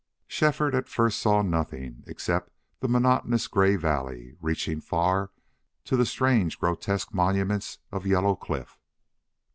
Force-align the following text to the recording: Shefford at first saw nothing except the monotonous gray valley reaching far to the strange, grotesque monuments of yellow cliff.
Shefford 0.25 0.73
at 0.73 0.89
first 0.89 1.19
saw 1.19 1.43
nothing 1.43 2.03
except 2.07 2.49
the 2.79 2.87
monotonous 2.87 3.47
gray 3.47 3.75
valley 3.75 4.33
reaching 4.41 4.81
far 4.81 5.29
to 5.83 5.95
the 5.95 6.07
strange, 6.07 6.57
grotesque 6.57 7.13
monuments 7.13 7.77
of 7.91 8.07
yellow 8.07 8.35
cliff. 8.35 8.79